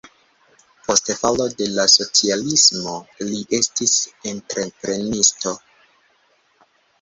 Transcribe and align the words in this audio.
Post 0.85 1.09
falo 1.17 1.45
de 1.59 1.67
la 1.73 1.85
socialismo 1.95 2.95
li 3.27 3.43
estis 3.59 3.93
entreprenisto. 4.33 5.55